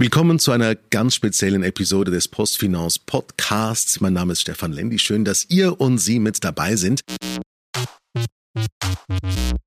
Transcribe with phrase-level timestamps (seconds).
[0.00, 4.00] Willkommen zu einer ganz speziellen Episode des Postfinance Podcasts.
[4.00, 5.00] Mein Name ist Stefan Lendi.
[5.00, 7.00] Schön, dass ihr und Sie mit dabei sind.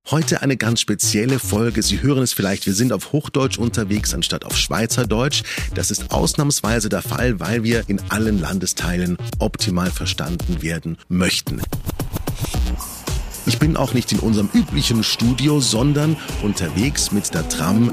[0.09, 1.83] Heute eine ganz spezielle Folge.
[1.83, 5.43] Sie hören es vielleicht, wir sind auf Hochdeutsch unterwegs anstatt auf Schweizerdeutsch.
[5.73, 11.61] Das ist ausnahmsweise der Fall, weil wir in allen Landesteilen optimal verstanden werden möchten.
[13.47, 17.89] Ich bin auch nicht in unserem üblichen Studio, sondern unterwegs mit der Tram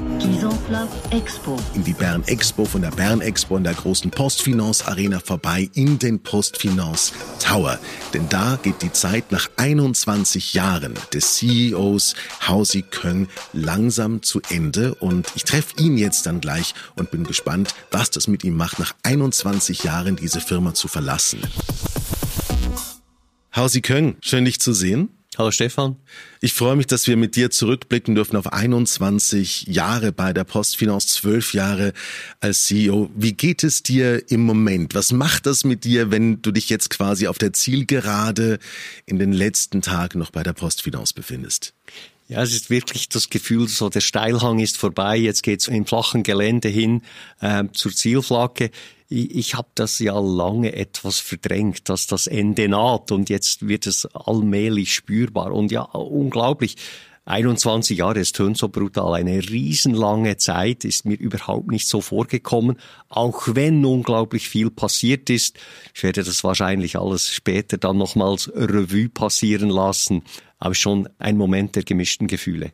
[1.73, 5.97] in die Bern Expo, von der Bern Expo in der großen Postfinance Arena vorbei in
[5.97, 7.79] den Postfinance Tower.
[8.13, 12.13] Denn da geht die Zeit nach 21 Jahren des CEOs
[12.47, 17.73] Hausi Köng langsam zu Ende und ich treffe ihn jetzt dann gleich und bin gespannt,
[17.89, 21.39] was das mit ihm macht, nach 21 Jahren diese Firma zu verlassen.
[23.55, 25.09] Hausi Köng, schön dich zu sehen.
[25.39, 25.95] Hallo Stefan.
[26.41, 31.07] Ich freue mich, dass wir mit dir zurückblicken dürfen auf 21 Jahre bei der Postfinance,
[31.07, 31.93] 12 Jahre
[32.41, 33.09] als CEO.
[33.15, 34.95] Wie geht es dir im Moment?
[34.95, 38.59] Was macht das mit dir, wenn du dich jetzt quasi auf der Zielgerade
[39.05, 41.73] in den letzten Tagen noch bei der Postfinance befindest?
[42.27, 46.23] Ja, es ist wirklich das Gefühl, so der Steilhang ist vorbei, jetzt geht's im flachen
[46.23, 47.01] Gelände hin
[47.39, 48.71] äh, zur Zielflagge
[49.09, 53.87] ich, ich habe das ja lange etwas verdrängt, dass das Ende naht und jetzt wird
[53.87, 56.77] es allmählich spürbar und ja, unglaublich.
[57.25, 62.79] 21 Jahre, es tönt so brutal, eine riesenlange Zeit ist mir überhaupt nicht so vorgekommen,
[63.07, 65.59] auch wenn unglaublich viel passiert ist.
[65.93, 70.23] Ich werde das wahrscheinlich alles später dann nochmals Revue passieren lassen,
[70.57, 72.71] aber schon ein Moment der gemischten Gefühle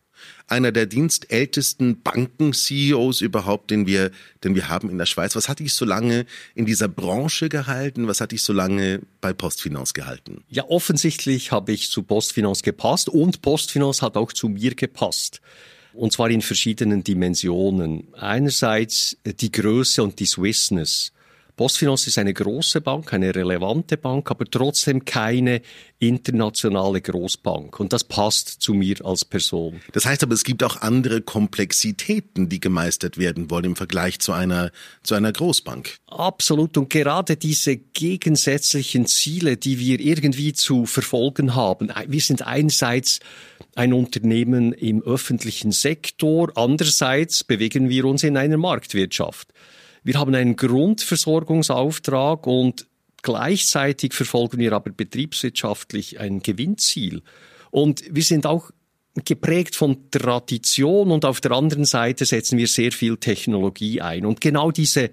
[0.47, 4.11] einer der dienstältesten Banken-CEOs überhaupt, den wir,
[4.43, 5.35] den wir haben in der Schweiz.
[5.35, 8.07] Was hat dich so lange in dieser Branche gehalten?
[8.07, 10.43] Was hat dich so lange bei Postfinance gehalten?
[10.49, 15.41] Ja, offensichtlich habe ich zu Postfinance gepasst und Postfinance hat auch zu mir gepasst.
[15.93, 18.13] Und zwar in verschiedenen Dimensionen.
[18.13, 21.13] Einerseits die Größe und die Swissness.
[21.55, 25.61] Postfinance ist eine große Bank, eine relevante Bank, aber trotzdem keine
[25.99, 27.79] internationale Großbank.
[27.79, 29.81] Und das passt zu mir als Person.
[29.93, 34.33] Das heißt aber, es gibt auch andere Komplexitäten, die gemeistert werden wollen im Vergleich zu
[34.33, 34.71] einer,
[35.03, 35.97] zu einer Großbank.
[36.07, 36.77] Absolut.
[36.77, 41.89] Und gerade diese gegensätzlichen Ziele, die wir irgendwie zu verfolgen haben.
[42.07, 43.19] Wir sind einerseits
[43.75, 49.53] ein Unternehmen im öffentlichen Sektor, andererseits bewegen wir uns in einer Marktwirtschaft.
[50.05, 52.85] Wir haben einen Grundversorgungsauftrag und
[53.23, 57.23] gleichzeitig verfolgen wir aber betriebswirtschaftlich ein Gewinnziel.
[57.71, 58.69] Und wir sind auch
[59.25, 64.27] geprägt von Tradition und auf der anderen Seite setzen wir sehr viel Technologie ein.
[64.27, 65.09] Und genau diese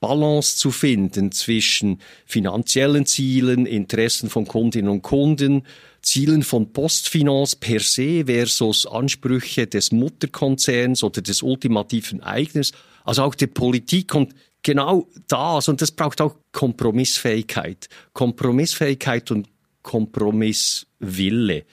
[0.00, 5.62] Balance zu finden zwischen finanziellen Zielen, Interessen von Kundinnen und Kunden,
[6.00, 12.72] Zielen von Postfinance per se versus Ansprüche des Mutterkonzerns oder des ultimativen Eigners
[13.04, 17.88] also auch der Politik und genau das, und das braucht auch Kompromissfähigkeit.
[18.12, 19.48] Kompromissfähigkeit und
[19.82, 21.64] Kompromisswille.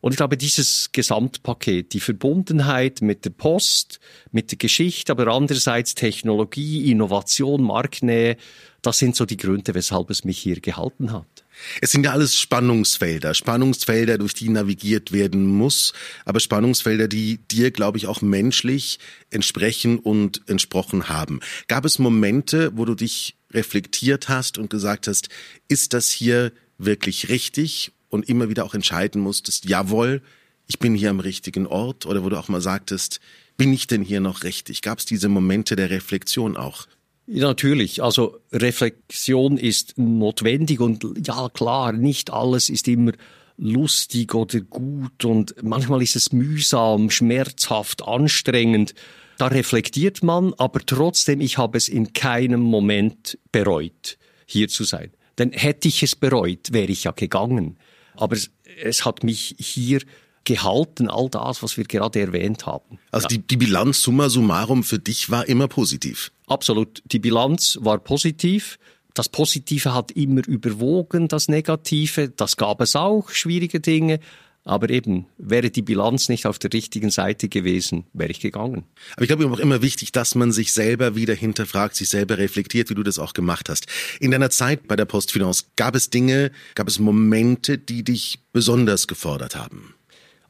[0.00, 4.00] Und ich glaube, dieses Gesamtpaket, die Verbundenheit mit der Post,
[4.32, 8.36] mit der Geschichte, aber andererseits Technologie, Innovation, Marktnähe,
[8.82, 11.33] das sind so die Gründe, weshalb es mich hier gehalten hat.
[11.80, 15.92] Es sind ja alles Spannungsfelder, Spannungsfelder, durch die navigiert werden muss,
[16.24, 18.98] aber Spannungsfelder, die dir, glaube ich, auch menschlich
[19.30, 21.40] entsprechen und entsprochen haben.
[21.68, 25.28] Gab es Momente, wo du dich reflektiert hast und gesagt hast,
[25.68, 30.22] ist das hier wirklich richtig und immer wieder auch entscheiden musstest, jawohl,
[30.66, 33.20] ich bin hier am richtigen Ort oder wo du auch mal sagtest,
[33.56, 34.82] bin ich denn hier noch richtig?
[34.82, 36.86] Gab es diese Momente der Reflexion auch?
[37.26, 38.02] Natürlich.
[38.02, 43.12] Also Reflexion ist notwendig und ja klar, nicht alles ist immer
[43.56, 48.94] lustig oder gut und manchmal ist es mühsam, schmerzhaft, anstrengend.
[49.38, 55.10] Da reflektiert man, aber trotzdem, ich habe es in keinem Moment bereut, hier zu sein.
[55.38, 57.78] Denn hätte ich es bereut, wäre ich ja gegangen.
[58.14, 58.50] Aber es,
[58.82, 60.00] es hat mich hier
[60.44, 62.98] gehalten, all das, was wir gerade erwähnt haben.
[63.10, 63.28] Also ja.
[63.36, 66.32] die, die Bilanz summa summarum für dich war immer positiv.
[66.46, 67.02] Absolut.
[67.06, 68.78] Die Bilanz war positiv.
[69.14, 72.28] Das Positive hat immer überwogen, das Negative.
[72.28, 74.20] Das gab es auch, schwierige Dinge.
[74.66, 78.84] Aber eben, wäre die Bilanz nicht auf der richtigen Seite gewesen, wäre ich gegangen.
[79.12, 82.88] Aber ich glaube auch immer wichtig, dass man sich selber wieder hinterfragt, sich selber reflektiert,
[82.88, 83.86] wie du das auch gemacht hast.
[84.20, 89.06] In deiner Zeit bei der Postfinance gab es Dinge, gab es Momente, die dich besonders
[89.06, 89.94] gefordert haben?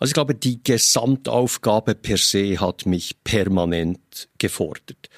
[0.04, 5.08] Also ich glaube, die Gesamtaufgabe per se hat mich permanent gefordert.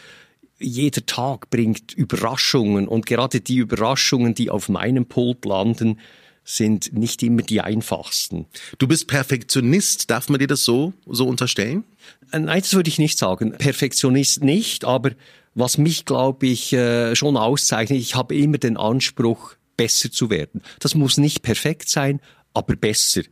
[0.60, 5.98] Jeder Tag bringt Überraschungen und gerade die Überraschungen, die auf meinem Pult landen,
[6.44, 8.46] sind nicht immer die einfachsten.
[8.78, 11.82] Du bist Perfektionist, darf man dir das so, so unterstellen?
[12.30, 13.58] Äh, nein, das würde ich nicht sagen.
[13.58, 15.10] Perfektionist nicht, aber
[15.56, 20.62] was mich, glaube ich, äh, schon auszeichnet, ich habe immer den Anspruch, besser zu werden.
[20.78, 22.20] Das muss nicht perfekt sein,
[22.54, 23.22] aber besser.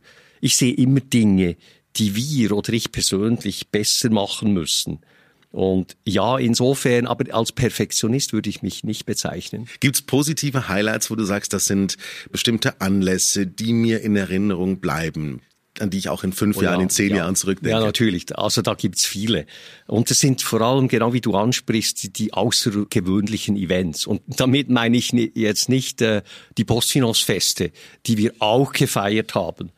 [0.41, 1.55] Ich sehe immer Dinge,
[1.95, 4.99] die wir oder ich persönlich besser machen müssen.
[5.51, 9.69] Und ja, insofern, aber als Perfektionist würde ich mich nicht bezeichnen.
[9.79, 11.95] Gibt's positive Highlights, wo du sagst, das sind
[12.29, 15.41] bestimmte Anlässe, die mir in Erinnerung bleiben?
[15.79, 17.17] an die ich auch in fünf oh ja, Jahren, in zehn ja.
[17.17, 17.77] Jahren zurückdenke.
[17.77, 18.37] Ja, natürlich.
[18.37, 19.45] Also da gibt's viele.
[19.87, 24.07] Und es sind vor allem, genau wie du ansprichst, die außergewöhnlichen Events.
[24.07, 26.21] Und damit meine ich jetzt nicht äh,
[26.57, 27.71] die Postfinance-Feste,
[28.05, 29.71] die wir auch gefeiert haben.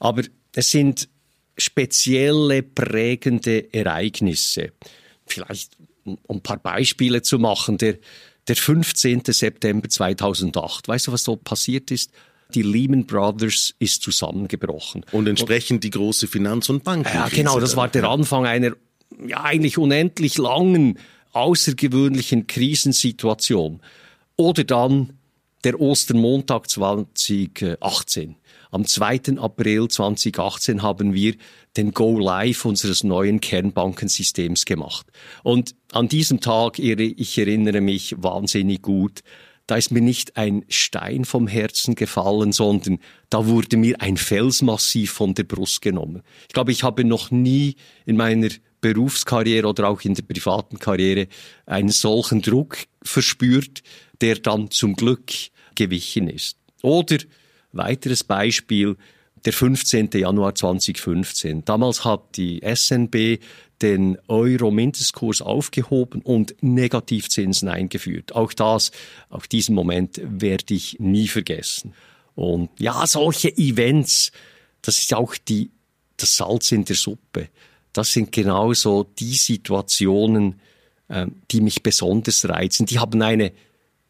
[0.00, 0.22] Aber
[0.54, 1.08] es sind
[1.56, 4.72] spezielle, prägende Ereignisse.
[5.26, 7.98] Vielleicht, um ein paar Beispiele zu machen, der,
[8.48, 9.22] der 15.
[9.26, 10.88] September 2008.
[10.88, 12.10] Weißt du, was so passiert ist?
[12.54, 15.04] die Lehman Brothers ist zusammengebrochen.
[15.12, 17.18] Und entsprechend und, die große Finanz- und Bankenkrise.
[17.18, 18.72] Ja, genau, das war der Anfang einer
[19.26, 20.98] ja eigentlich unendlich langen,
[21.32, 23.80] außergewöhnlichen Krisensituation.
[24.36, 25.14] Oder dann
[25.64, 28.36] der Ostermontag 2018.
[28.74, 29.38] Am 2.
[29.38, 31.36] April 2018 haben wir
[31.76, 35.06] den Go Live unseres neuen Kernbankensystems gemacht.
[35.44, 39.20] Und an diesem Tag, ich erinnere mich wahnsinnig gut,
[39.68, 42.98] da ist mir nicht ein Stein vom Herzen gefallen, sondern
[43.30, 46.24] da wurde mir ein Felsmassiv von der Brust genommen.
[46.48, 47.76] Ich glaube, ich habe noch nie
[48.06, 48.48] in meiner
[48.80, 51.28] Berufskarriere oder auch in der privaten Karriere
[51.64, 53.84] einen solchen Druck verspürt,
[54.20, 55.30] der dann zum Glück
[55.76, 56.56] gewichen ist.
[56.82, 57.18] Oder
[57.76, 58.96] weiteres Beispiel,
[59.44, 60.10] der 15.
[60.14, 61.64] Januar 2015.
[61.64, 63.40] Damals hat die SNB
[63.82, 68.34] den Euro-Mindestkurs aufgehoben und Negativzinsen eingeführt.
[68.34, 68.90] Auch das,
[69.28, 71.92] auch diesen Moment werde ich nie vergessen.
[72.34, 74.32] Und ja, solche Events,
[74.80, 75.70] das ist auch die,
[76.16, 77.48] das Salz in der Suppe.
[77.92, 80.60] Das sind genauso die Situationen,
[81.08, 82.86] äh, die mich besonders reizen.
[82.86, 83.52] Die haben eine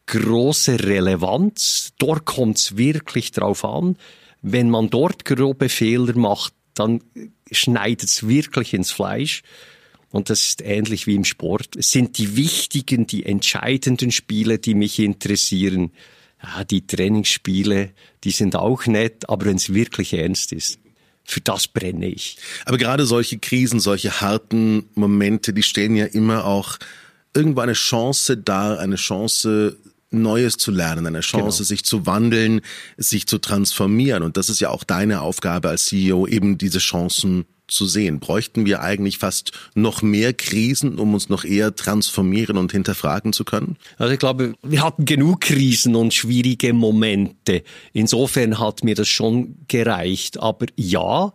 [0.07, 1.93] große Relevanz.
[1.97, 3.97] Dort kommt es wirklich drauf an.
[4.41, 7.01] Wenn man dort grobe Fehler macht, dann
[7.51, 9.41] schneidet es wirklich ins Fleisch.
[10.11, 11.75] Und das ist ähnlich wie im Sport.
[11.75, 15.91] Es sind die wichtigen, die entscheidenden Spiele, die mich interessieren.
[16.41, 17.91] Ja, die Trainingsspiele,
[18.23, 20.79] die sind auch nett, aber wenn es wirklich ernst ist,
[21.23, 22.37] für das brenne ich.
[22.65, 26.77] Aber gerade solche Krisen, solche harten Momente, die stellen ja immer auch
[27.33, 29.75] irgendwo eine Chance dar, eine Chance,
[30.11, 31.67] Neues zu lernen, eine Chance, genau.
[31.67, 32.61] sich zu wandeln,
[32.97, 34.23] sich zu transformieren.
[34.23, 38.19] Und das ist ja auch deine Aufgabe als CEO, eben diese Chancen zu sehen.
[38.19, 43.43] Bräuchten wir eigentlich fast noch mehr Krisen, um uns noch eher transformieren und hinterfragen zu
[43.43, 43.77] können?
[43.97, 47.63] Also ich glaube, wir hatten genug Krisen und schwierige Momente.
[47.93, 50.39] Insofern hat mir das schon gereicht.
[50.39, 51.33] Aber ja,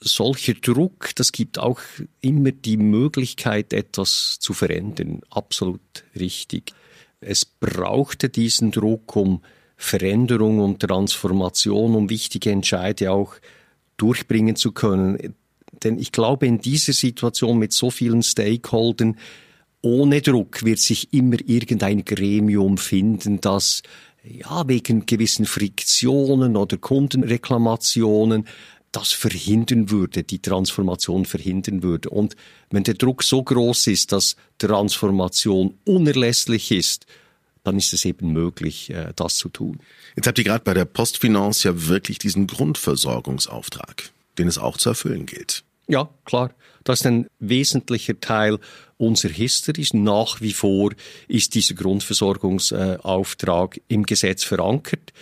[0.00, 1.80] solcher Druck, das gibt auch
[2.20, 5.20] immer die Möglichkeit, etwas zu verändern.
[5.30, 5.80] Absolut
[6.18, 6.72] richtig.
[7.20, 9.42] Es brauchte diesen Druck, um
[9.76, 13.34] Veränderung und Transformation, um wichtige Entscheide auch
[13.96, 15.34] durchbringen zu können.
[15.82, 19.16] Denn ich glaube, in dieser Situation mit so vielen Stakeholdern,
[19.82, 23.82] ohne Druck wird sich immer irgendein Gremium finden, das
[24.22, 28.46] ja wegen gewissen Friktionen oder Kundenreklamationen
[28.92, 32.10] das verhindern würde, die Transformation verhindern würde.
[32.10, 32.36] Und
[32.70, 37.06] wenn der Druck so groß ist, dass Transformation unerlässlich ist,
[37.62, 39.80] dann ist es eben möglich, äh, das zu tun.
[40.16, 44.90] Jetzt habt ihr gerade bei der Postfinance ja wirklich diesen Grundversorgungsauftrag, den es auch zu
[44.90, 45.62] erfüllen gilt.
[45.86, 46.52] Ja, klar.
[46.84, 48.58] Das ist ein wesentlicher Teil
[48.96, 49.86] unserer History.
[49.92, 50.92] Nach wie vor
[51.28, 55.12] ist dieser Grundversorgungsauftrag im Gesetz verankert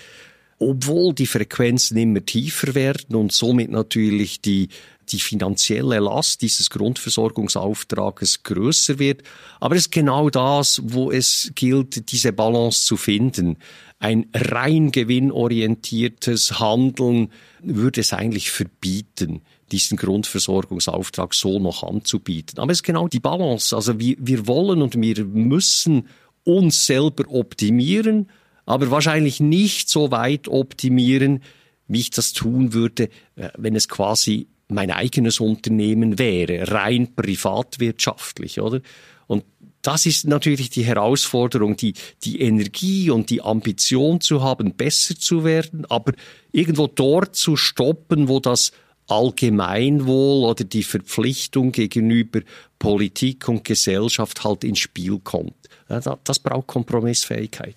[0.59, 4.69] obwohl die Frequenzen immer tiefer werden und somit natürlich die
[5.13, 9.23] die finanzielle Last dieses Grundversorgungsauftrages größer wird.
[9.61, 13.57] Aber es ist genau das, wo es gilt, diese Balance zu finden.
[13.99, 22.59] Ein rein gewinnorientiertes Handeln würde es eigentlich verbieten, diesen Grundversorgungsauftrag so noch anzubieten.
[22.59, 23.75] Aber es ist genau die Balance.
[23.75, 26.09] Also wir, wir wollen und wir müssen
[26.45, 28.29] uns selber optimieren,
[28.69, 31.43] aber wahrscheinlich nicht so weit optimieren,
[31.87, 38.61] wie ich das tun würde, äh, wenn es quasi mein eigenes Unternehmen wäre, rein privatwirtschaftlich,
[38.61, 38.83] oder?
[39.27, 39.45] Und
[39.81, 41.95] das ist natürlich die Herausforderung, die,
[42.25, 46.13] die Energie und die Ambition zu haben, besser zu werden, aber
[46.53, 48.73] irgendwo dort zu stoppen, wo das
[49.09, 52.41] Allgemeinwohl oder die Verpflichtung gegenüber
[52.79, 55.55] Politik und Gesellschaft halt ins Spiel kommt.
[55.89, 57.75] Das braucht Kompromissfähigkeit.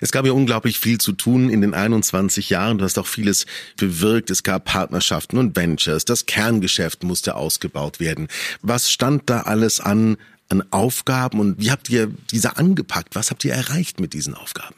[0.00, 2.78] Es gab ja unglaublich viel zu tun in den 21 Jahren.
[2.78, 3.44] Du hast auch vieles
[3.76, 4.30] bewirkt.
[4.30, 6.06] Es gab Partnerschaften und Ventures.
[6.06, 8.28] Das Kerngeschäft musste ausgebaut werden.
[8.62, 10.16] Was stand da alles an
[10.50, 13.14] an Aufgaben und wie habt ihr diese angepackt?
[13.14, 14.74] Was habt ihr erreicht mit diesen Aufgaben?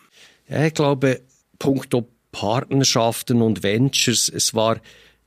[0.49, 1.21] Ja, ich glaube,
[1.59, 4.81] punkto Partnerschaften und Ventures, es war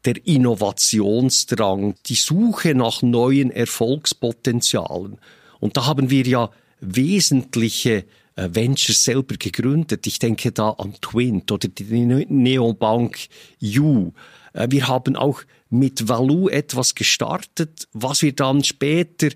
[0.05, 5.17] der Innovationsdrang, die Suche nach neuen Erfolgspotenzialen.
[5.59, 10.05] Und da haben wir ja wesentliche äh, Ventures selber gegründet.
[10.07, 13.27] Ich denke da an Twint oder die Neobank
[13.63, 14.11] U.
[14.53, 19.29] Äh, wir haben auch mit Value etwas gestartet, was wir dann später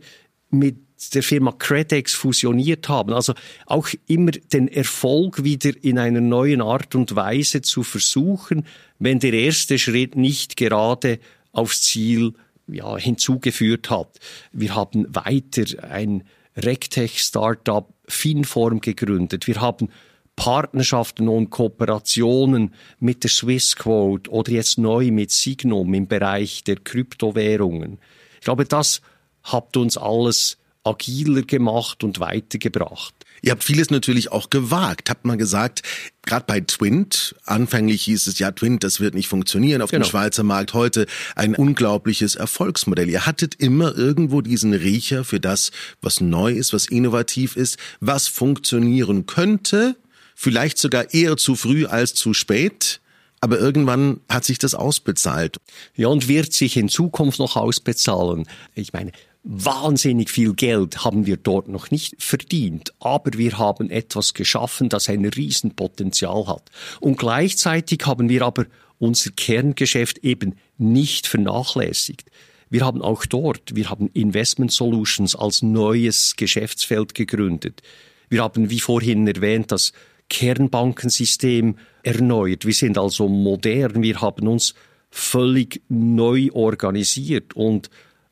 [0.49, 3.13] mit der Firma Credex fusioniert haben.
[3.13, 3.33] Also
[3.65, 8.65] auch immer den Erfolg wieder in einer neuen Art und Weise zu versuchen,
[8.99, 11.19] wenn der erste Schritt nicht gerade
[11.53, 12.33] aufs Ziel
[12.67, 14.19] ja, hinzugeführt hat.
[14.51, 16.23] Wir haben weiter ein
[16.57, 19.47] RegTech-Startup Finform gegründet.
[19.47, 19.89] Wir haben
[20.35, 27.99] Partnerschaften und Kooperationen mit der Swissquote oder jetzt neu mit Signum im Bereich der Kryptowährungen.
[28.35, 29.01] Ich glaube, das
[29.43, 33.13] hat uns alles agiler gemacht und weitergebracht.
[33.41, 35.09] Ihr habt vieles natürlich auch gewagt.
[35.09, 35.81] Habt mal gesagt,
[36.23, 40.05] gerade bei Twint, anfänglich hieß es ja, Twint, das wird nicht funktionieren auf genau.
[40.05, 40.73] dem Schweizer Markt.
[40.73, 41.05] Heute
[41.35, 43.09] ein unglaubliches Erfolgsmodell.
[43.09, 45.71] Ihr hattet immer irgendwo diesen Riecher für das,
[46.01, 49.95] was neu ist, was innovativ ist, was funktionieren könnte.
[50.35, 52.99] Vielleicht sogar eher zu früh als zu spät.
[53.41, 55.57] Aber irgendwann hat sich das ausbezahlt.
[55.95, 58.45] Ja, und wird sich in Zukunft noch ausbezahlen.
[58.75, 64.33] Ich meine, Wahnsinnig viel Geld haben wir dort noch nicht verdient, aber wir haben etwas
[64.33, 66.69] geschaffen, das ein Riesenpotenzial hat.
[66.99, 68.65] Und gleichzeitig haben wir aber
[68.97, 72.29] unser Kerngeschäft eben nicht vernachlässigt.
[72.69, 77.81] Wir haben auch dort, wir haben Investment Solutions als neues Geschäftsfeld gegründet.
[78.29, 79.93] Wir haben, wie vorhin erwähnt, das
[80.29, 82.65] Kernbankensystem erneuert.
[82.65, 84.03] Wir sind also modern.
[84.03, 84.75] Wir haben uns
[85.09, 87.89] völlig neu organisiert und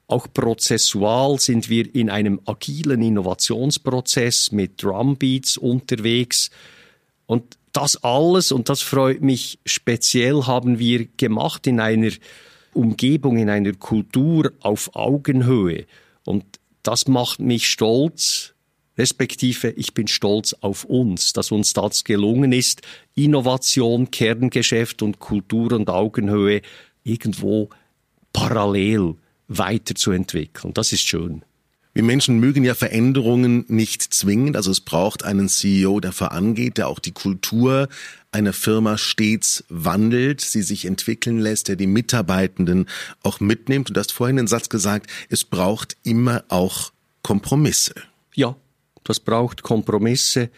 [0.07, 6.49] auch prozessual sind wir in einem agilen Innovationsprozess mit Drumbeats unterwegs.
[7.25, 12.11] Und das alles, und das freut mich speziell, haben wir gemacht in einer
[12.73, 15.85] Umgebung, in einer Kultur auf Augenhöhe.
[16.23, 16.45] Und
[16.83, 18.53] das macht mich stolz,
[18.97, 22.81] respektive ich bin stolz auf uns, dass uns das gelungen ist,
[23.13, 26.61] Innovation, Kerngeschäft und Kultur und Augenhöhe
[27.03, 27.69] irgendwo
[28.31, 29.15] parallel
[29.47, 30.73] weiterzuentwickeln.
[30.73, 31.43] Das ist schön.
[31.97, 34.55] Wir Menschen mögen ja Veränderungen nicht zwingend.
[34.55, 37.89] Also es braucht einen CEO, der vorangeht, der auch die Kultur
[38.31, 42.85] einer Firma stets wandelt, sie sich entwickeln lässt, der die Mitarbeitenden
[43.23, 43.89] auch mitnimmt.
[43.89, 46.91] Und du hast vorhin den Satz gesagt, es braucht immer auch
[47.23, 47.95] Kompromisse.
[48.35, 48.55] Ja,
[49.03, 50.51] das braucht Kompromisse.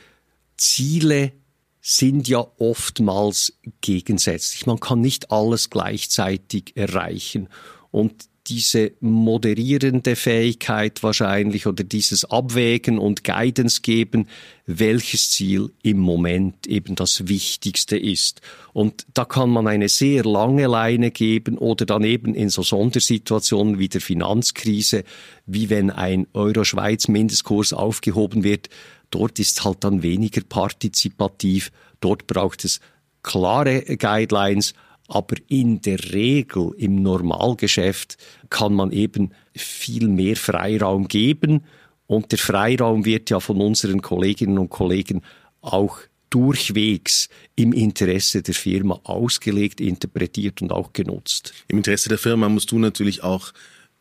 [0.58, 1.31] Ziele
[1.79, 4.65] sind ja oftmals gegensätzlich.
[4.65, 7.48] Man kann nicht alles gleichzeitig erreichen.
[7.91, 14.27] Und diese moderierende Fähigkeit wahrscheinlich oder dieses Abwägen und Guidance geben,
[14.65, 18.41] welches Ziel im Moment eben das Wichtigste ist.
[18.74, 23.77] Und da kann man eine sehr lange Leine geben oder dann eben in so Sondersituationen
[23.77, 25.03] wie der Finanzkrise,
[25.46, 28.70] wie wenn ein Euro-Schweiz-Mindestkurs aufgehoben wird.
[29.12, 31.72] Dort ist halt dann weniger partizipativ.
[32.00, 32.79] Dort braucht es
[33.22, 34.74] klare Guidelines,
[35.10, 38.18] aber in der Regel im Normalgeschäft
[38.50, 41.63] kann man eben viel mehr Freiraum geben.
[42.08, 45.22] Und der Freiraum wird ja von unseren Kolleginnen und Kollegen
[45.62, 46.00] auch
[46.30, 51.54] durchwegs im Interesse der Firma ausgelegt, interpretiert und auch genutzt.
[51.68, 53.51] Im Interesse der Firma musst du natürlich auch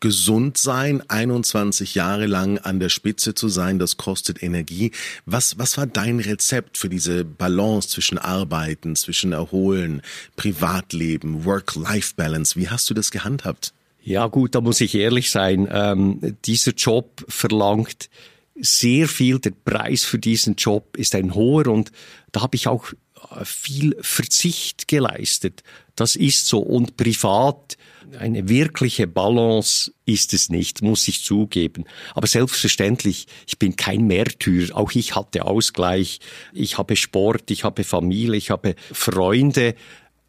[0.00, 4.92] gesund sein, 21 Jahre lang an der Spitze zu sein, das kostet Energie.
[5.26, 10.02] Was, was war dein Rezept für diese Balance zwischen Arbeiten, zwischen Erholen,
[10.36, 12.58] Privatleben, Work-Life-Balance?
[12.58, 13.72] Wie hast du das gehandhabt?
[14.02, 15.68] Ja gut, da muss ich ehrlich sein.
[15.70, 18.08] Ähm, dieser Job verlangt
[18.60, 19.38] sehr viel.
[19.38, 21.92] Der Preis für diesen Job ist ein hoher und
[22.32, 22.92] da habe ich auch
[23.44, 25.62] viel Verzicht geleistet.
[25.96, 26.60] Das ist so.
[26.60, 27.76] Und privat
[28.18, 31.84] eine wirkliche Balance ist es nicht, muss ich zugeben.
[32.14, 34.76] Aber selbstverständlich, ich bin kein Märtyrer.
[34.76, 36.20] Auch ich hatte Ausgleich.
[36.52, 39.74] Ich habe Sport, ich habe Familie, ich habe Freunde.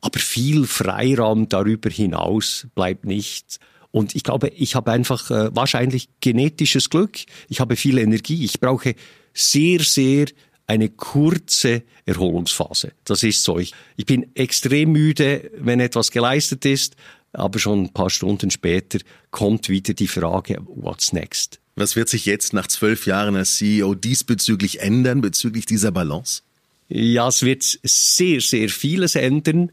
[0.02, 3.60] Aber viel Freiraum darüber hinaus bleibt nicht.
[3.92, 7.18] Und ich glaube, ich habe einfach äh, wahrscheinlich genetisches Glück.
[7.48, 8.46] Ich habe viel Energie.
[8.46, 8.96] Ich brauche
[9.34, 10.28] sehr, sehr
[10.70, 12.92] eine kurze Erholungsphase.
[13.04, 13.58] Das ist so.
[13.58, 16.96] Ich, ich bin extrem müde, wenn etwas geleistet ist,
[17.34, 19.00] aber schon ein paar Stunden später
[19.32, 21.60] kommt wieder die Frage, what's next?
[21.76, 26.44] Was wird sich jetzt nach zwölf Jahren als CEO diesbezüglich ändern, bezüglich dieser Balance?
[26.88, 29.72] Ja, es wird sehr, sehr vieles ändern.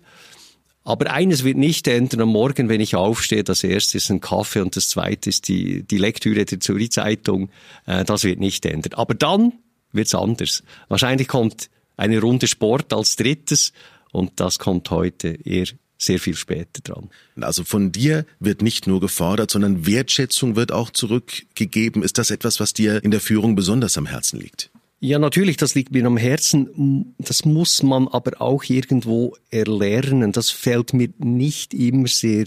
[0.83, 3.45] Aber eines wird nicht ändern am Morgen, wenn ich aufstehe.
[3.45, 7.51] Das erste ist ein Kaffee und das zweite ist die, die Lektüre der Zürich Zeitung.
[7.87, 8.95] Äh, das wird nicht ändern.
[8.95, 9.53] Aber dann
[9.97, 10.63] wird's anders.
[10.89, 13.73] Wahrscheinlich kommt eine Runde Sport als drittes
[14.13, 15.67] und das kommt heute eher
[15.99, 17.11] sehr viel später dran.
[17.41, 22.03] Also von dir wird nicht nur gefordert, sondern Wertschätzung wird auch zurückgegeben.
[22.03, 24.71] Ist das etwas, was dir in der Führung besonders am Herzen liegt?
[24.99, 27.15] Ja, natürlich, das liegt mir am Herzen.
[27.19, 30.33] Das muss man aber auch irgendwo erlernen.
[30.33, 32.47] Das fällt mir nicht immer sehr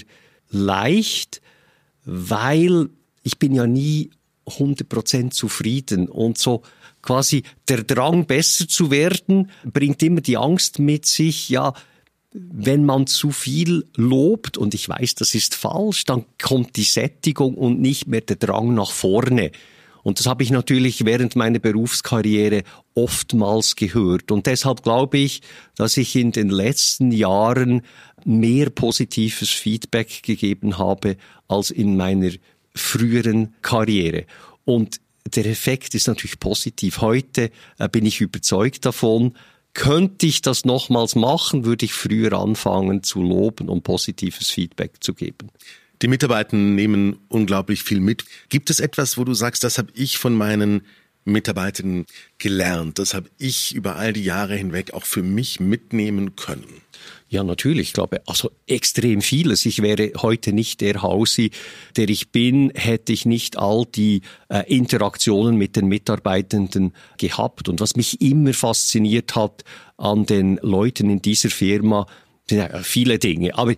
[0.49, 1.41] leicht,
[2.05, 2.89] weil
[3.23, 4.09] ich bin ja nie
[4.49, 6.63] 100% zufrieden und so
[7.01, 11.73] quasi der Drang besser zu werden bringt immer die Angst mit sich, ja,
[12.31, 17.55] wenn man zu viel lobt, und ich weiß, das ist falsch, dann kommt die Sättigung
[17.55, 19.51] und nicht mehr der Drang nach vorne.
[20.03, 22.63] Und das habe ich natürlich während meiner Berufskarriere
[22.95, 24.31] oftmals gehört.
[24.31, 25.41] Und deshalb glaube ich,
[25.75, 27.81] dass ich in den letzten Jahren
[28.23, 32.31] mehr positives Feedback gegeben habe als in meiner
[32.79, 34.25] früheren Karriere.
[34.65, 37.01] Und der Effekt ist natürlich positiv.
[37.01, 39.35] Heute äh, bin ich überzeugt davon,
[39.73, 45.13] könnte ich das nochmals machen, würde ich früher anfangen zu loben und positives Feedback zu
[45.13, 45.49] geben.
[46.01, 48.23] Die Mitarbeiter nehmen unglaublich viel mit.
[48.49, 50.81] Gibt es etwas, wo du sagst, das habe ich von meinen
[51.31, 52.05] Mitarbeitern
[52.37, 56.81] gelernt, das habe ich über all die Jahre hinweg auch für mich mitnehmen können?
[57.29, 57.89] Ja, natürlich.
[57.89, 59.65] Ich glaube, also extrem vieles.
[59.67, 61.51] Ich wäre heute nicht der Hausi,
[61.95, 67.69] der ich bin, hätte ich nicht all die äh, Interaktionen mit den Mitarbeitenden gehabt.
[67.69, 69.63] Und was mich immer fasziniert hat
[69.97, 72.07] an den Leuten in dieser Firma,
[72.49, 73.55] sind ja viele Dinge.
[73.55, 73.75] Aber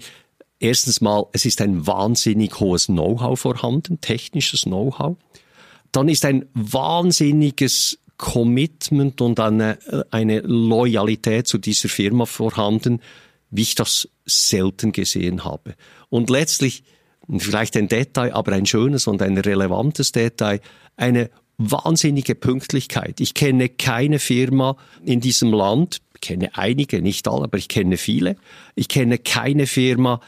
[0.59, 5.17] erstens mal, es ist ein wahnsinnig hohes Know-how vorhanden, technisches Know-how.
[5.91, 13.01] Dann ist ein wahnsinniges Commitment und eine, äh, eine Loyalität zu dieser Firma vorhanden,
[13.49, 15.75] wie ich das selten gesehen habe.
[16.09, 16.83] Und letztlich,
[17.37, 20.61] vielleicht ein Detail, aber ein schönes und ein relevantes Detail,
[20.95, 23.19] eine wahnsinnige Pünktlichkeit.
[23.19, 27.97] Ich kenne keine Firma in diesem Land, ich kenne einige, nicht alle, aber ich kenne
[27.97, 28.35] viele.
[28.75, 30.21] Ich kenne keine Firma,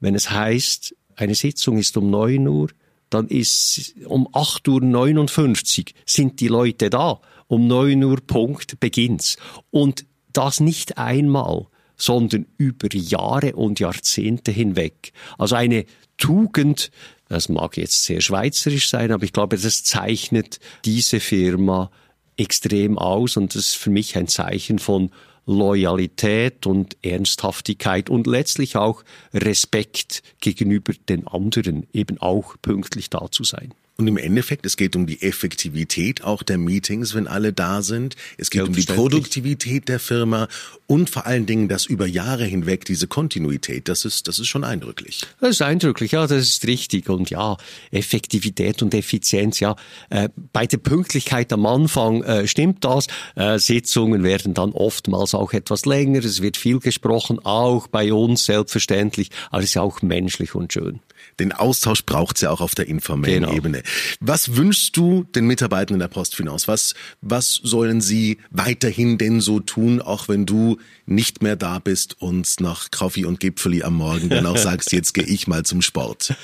[0.00, 2.68] wenn es heißt, eine Sitzung ist um neun Uhr,
[3.10, 7.20] dann ist um 8.59 Uhr sind die Leute da.
[7.46, 9.36] Um neun Uhr Punkt beginnt's.
[9.70, 11.66] Und das nicht einmal,
[11.96, 15.12] sondern über Jahre und Jahrzehnte hinweg.
[15.38, 15.84] Also eine
[16.16, 16.90] Tugend,
[17.28, 21.90] das mag jetzt sehr schweizerisch sein, aber ich glaube, das zeichnet diese Firma
[22.36, 25.10] extrem aus und das ist für mich ein Zeichen von
[25.48, 33.44] Loyalität und Ernsthaftigkeit und letztlich auch Respekt gegenüber den anderen, eben auch pünktlich da zu
[33.44, 33.72] sein.
[34.00, 38.14] Und im Endeffekt, es geht um die Effektivität auch der Meetings, wenn alle da sind.
[38.36, 40.46] Es geht um die Produktivität der Firma
[40.86, 43.88] und vor allen Dingen das über Jahre hinweg, diese Kontinuität.
[43.88, 45.22] Das ist, das ist schon eindrücklich.
[45.40, 47.10] Das ist eindrücklich, ja, das ist richtig.
[47.10, 47.56] Und ja,
[47.90, 49.74] Effektivität und Effizienz, ja,
[50.10, 53.08] äh, bei der Pünktlichkeit am Anfang äh, stimmt das.
[53.34, 56.24] Äh, Sitzungen werden dann oftmals auch etwas länger.
[56.24, 59.30] Es wird viel gesprochen, auch bei uns selbstverständlich.
[59.50, 61.00] Aber es ist ja auch menschlich und schön.
[61.40, 63.54] Den Austausch braucht es ja auch auf der informellen genau.
[63.54, 63.82] Ebene.
[64.20, 66.68] Was wünschst du den Mitarbeitenden der Postfinance?
[66.68, 72.20] Was, was sollen sie weiterhin denn so tun, auch wenn du nicht mehr da bist
[72.20, 75.82] und nach Kaffee und Gipfeli am Morgen dann auch sagst, jetzt gehe ich mal zum
[75.82, 76.34] Sport?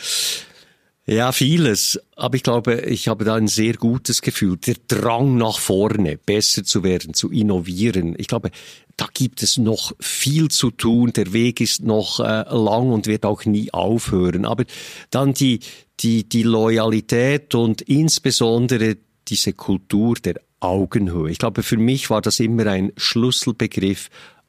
[1.06, 2.00] Ja, vieles.
[2.16, 4.56] Aber ich glaube, ich habe da ein sehr gutes Gefühl.
[4.56, 8.14] Der Drang nach vorne, besser zu werden, zu innovieren.
[8.16, 8.50] Ich glaube,
[8.96, 11.12] da gibt es noch viel zu tun.
[11.12, 14.46] Der Weg ist noch äh, lang und wird auch nie aufhören.
[14.46, 14.64] Aber
[15.10, 15.60] dann die,
[16.00, 18.96] die, die Loyalität und insbesondere
[19.28, 21.30] diese Kultur der Augenhöhe.
[21.30, 24.08] Ich glaube, für mich war das immer ein Schlüsselbegriff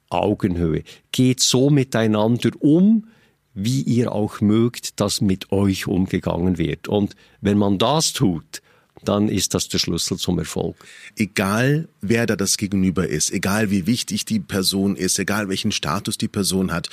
[0.10, 0.84] Augenhöhe.
[1.12, 3.08] Geht so miteinander um,
[3.56, 6.88] wie ihr auch mögt, dass mit euch umgegangen wird.
[6.88, 8.62] Und wenn man das tut,
[9.04, 10.76] dann ist das der Schlüssel zum Erfolg.
[11.16, 16.18] Egal, wer da das Gegenüber ist, egal wie wichtig die Person ist, egal welchen Status
[16.18, 16.90] die Person hat,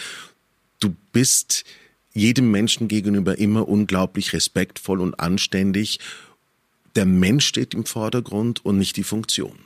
[0.81, 1.64] du bist
[2.12, 5.98] jedem Menschen gegenüber immer unglaublich respektvoll und anständig.
[6.94, 9.59] Der Mensch steht im Vordergrund und nicht die Funktion.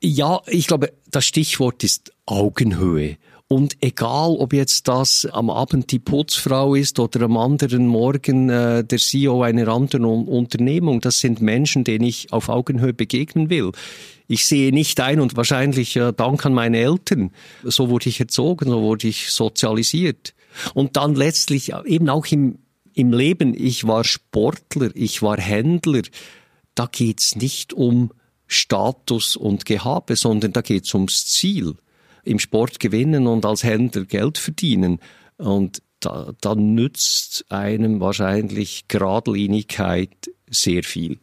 [0.00, 3.16] Ja, ich glaube, das Stichwort ist Augenhöhe.
[3.52, 8.82] Und egal, ob jetzt das am Abend die Putzfrau ist oder am anderen Morgen äh,
[8.82, 13.72] der CEO einer anderen Unternehmung, das sind Menschen, denen ich auf Augenhöhe begegnen will.
[14.26, 17.30] Ich sehe nicht ein und wahrscheinlich äh, dank an meine Eltern.
[17.62, 20.32] So wurde ich erzogen, so wurde ich sozialisiert.
[20.72, 22.58] Und dann letztlich eben auch im,
[22.94, 23.52] im Leben.
[23.54, 26.04] Ich war Sportler, ich war Händler.
[26.74, 28.12] Da geht's nicht um
[28.46, 31.74] Status und Gehabe, sondern da geht's ums Ziel
[32.24, 35.00] im Sport gewinnen und als Händler Geld verdienen.
[35.36, 41.18] Und da, da nützt einem wahrscheinlich Gradlinigkeit sehr viel.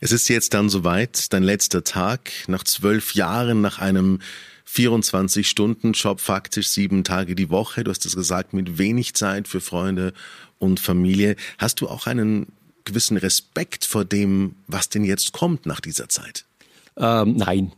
[0.00, 4.20] Es ist jetzt dann soweit, dein letzter Tag, nach zwölf Jahren, nach einem
[4.66, 7.84] 24-Stunden-Job, faktisch sieben Tage die Woche.
[7.84, 10.12] Du hast es gesagt, mit wenig Zeit für Freunde
[10.58, 11.36] und Familie.
[11.58, 12.46] Hast du auch einen
[12.84, 16.44] gewissen Respekt vor dem, was denn jetzt kommt nach dieser Zeit?
[16.96, 17.72] Ähm, nein,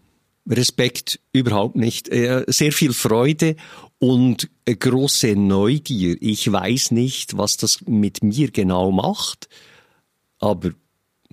[0.49, 2.09] Respekt überhaupt nicht.
[2.09, 3.57] Äh, sehr viel Freude
[3.99, 6.17] und große Neugier.
[6.21, 9.49] Ich weiß nicht, was das mit mir genau macht,
[10.39, 10.71] aber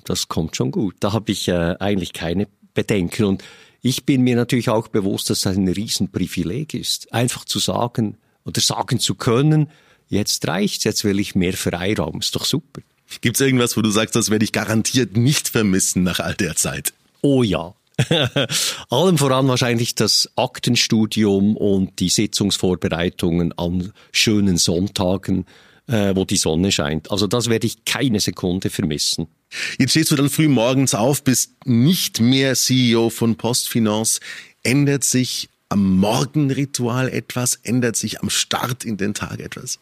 [0.04, 0.96] das kommt schon gut.
[1.00, 3.26] Da habe ich äh, eigentlich keine Bedenken.
[3.26, 3.44] Und
[3.82, 8.62] ich bin mir natürlich auch bewusst, dass das ein Riesenprivileg ist, einfach zu sagen oder
[8.62, 9.70] sagen zu können,
[10.08, 12.20] jetzt reicht's, jetzt will ich mehr Freiraum.
[12.20, 12.82] Ist doch super.
[13.22, 16.94] Gibt's irgendwas, wo du sagst, das werde ich garantiert nicht vermissen nach all der Zeit?
[17.22, 17.74] Oh ja.
[18.90, 25.46] Allem voran wahrscheinlich das Aktenstudium und die Sitzungsvorbereitungen an schönen Sonntagen,
[25.88, 27.12] äh, wo die Sonne scheint.
[27.12, 29.28] Also das werde ich keine Sekunde vermissen.
[29.80, 34.20] Jetzt stehst du dann früh morgens auf, bist nicht mehr CEO von Postfinance.
[34.64, 37.56] Ändert sich am Morgenritual etwas?
[37.64, 39.80] Ändert sich am Start in den Tag etwas?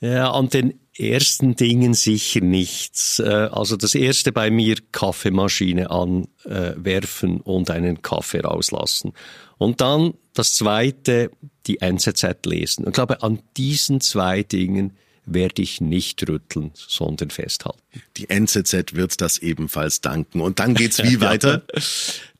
[0.00, 3.18] Ja, an den ersten Dingen sicher nichts.
[3.18, 9.12] Äh, also das erste bei mir Kaffeemaschine anwerfen und einen Kaffee rauslassen.
[9.58, 11.30] Und dann das zweite,
[11.66, 12.84] die NZZ lesen.
[12.84, 17.80] Und ich glaube, an diesen zwei Dingen werde ich nicht rütteln, sondern festhalten.
[18.16, 20.40] Die NZZ wird das ebenfalls danken.
[20.40, 21.62] Und dann geht's wie weiter?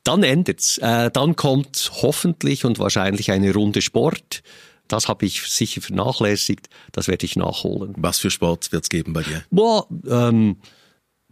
[0.03, 0.77] dann endet's.
[0.79, 4.43] Äh, dann kommt hoffentlich und wahrscheinlich eine Runde Sport.
[4.87, 6.67] Das habe ich sicher vernachlässigt.
[6.91, 7.93] Das werde ich nachholen.
[7.97, 9.43] Was für Sport wird's geben bei dir?
[9.49, 10.57] Boah, ähm,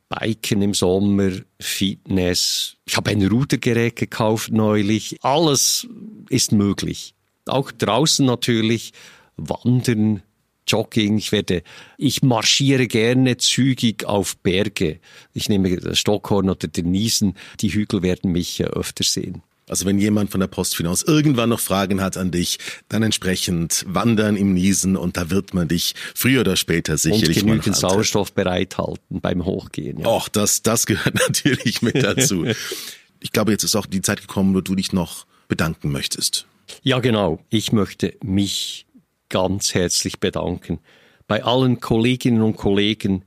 [0.09, 2.77] Biken im Sommer, Fitness.
[2.85, 5.17] Ich habe ein Rudergerät gekauft neulich.
[5.23, 5.87] Alles
[6.29, 7.13] ist möglich.
[7.45, 8.93] Auch draußen natürlich.
[9.37, 10.21] Wandern,
[10.67, 11.63] Jogging, ich werde,
[11.97, 14.99] ich marschiere gerne zügig auf Berge.
[15.33, 19.41] Ich nehme das Stockhorn oder den Niesen, die Hügel werden mich äh, öfter sehen.
[19.69, 22.57] Also wenn jemand von der Postfinance irgendwann noch Fragen hat an dich,
[22.89, 27.47] dann entsprechend wandern im Niesen und da wird man dich früher oder später sicherlich und
[27.47, 29.99] genügend Sauerstoff bereithalten beim Hochgehen.
[29.99, 30.07] Ja.
[30.07, 32.45] Och, das, das gehört natürlich mit dazu.
[33.21, 36.47] ich glaube, jetzt ist auch die Zeit gekommen, wo du dich noch bedanken möchtest.
[36.83, 37.39] Ja, genau.
[37.49, 38.87] Ich möchte mich
[39.29, 40.79] ganz herzlich bedanken.
[41.27, 43.23] Bei allen Kolleginnen und Kollegen,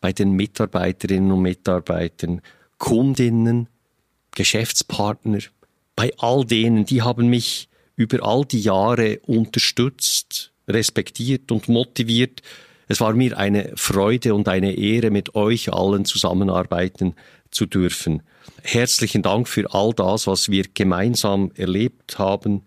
[0.00, 2.42] bei den Mitarbeiterinnen und Mitarbeitern,
[2.78, 3.68] Kundinnen,
[4.32, 5.38] Geschäftspartner,
[5.96, 12.42] bei all denen, die haben mich über all die Jahre unterstützt, respektiert und motiviert.
[12.88, 17.14] Es war mir eine Freude und eine Ehre, mit euch allen zusammenarbeiten
[17.50, 18.22] zu dürfen.
[18.62, 22.62] Herzlichen Dank für all das, was wir gemeinsam erlebt haben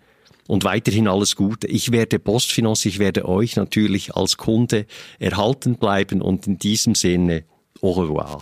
[0.47, 1.67] und weiterhin alles Gute.
[1.67, 4.85] Ich werde Postfinance, ich werde euch natürlich als Kunde
[5.19, 7.43] erhalten bleiben und in diesem Sinne
[7.81, 8.41] au revoir.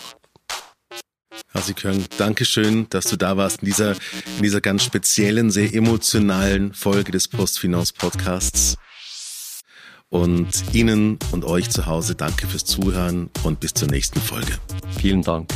[1.53, 3.91] Hasi Köng, Dankeschön, dass du da warst in dieser,
[4.37, 8.75] in dieser ganz speziellen, sehr emotionalen Folge des Postfinance Podcasts.
[10.09, 14.53] Und Ihnen und euch zu Hause danke fürs Zuhören und bis zur nächsten Folge.
[14.99, 15.49] Vielen Dank.